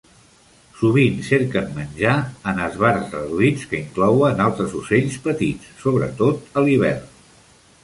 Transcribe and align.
Sovint 0.77 1.19
cerquen 1.27 1.67
menjar 1.75 2.15
en 2.53 2.63
esbarts 2.69 3.13
reduïts 3.17 3.67
que 3.75 3.79
inclouen 3.83 4.43
altres 4.49 4.75
ocells 4.83 5.21
petits, 5.29 5.71
sobretot 5.85 6.61
a 6.63 6.67
l'hivern. 6.67 7.09